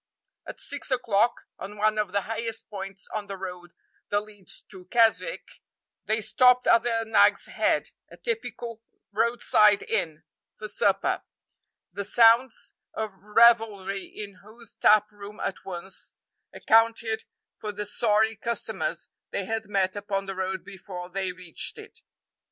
[0.47, 3.71] At six o'clock, on one of the highest points on the road
[4.09, 5.61] that leads to Keswick,
[6.05, 10.23] they stopped at the Nag's Head, a typical roadside inn,
[10.55, 11.21] for supper,
[11.93, 16.15] the sounds of revelry in whose tap room at once
[16.51, 22.01] accounted for the sorry customers they had met upon the road before they reached it.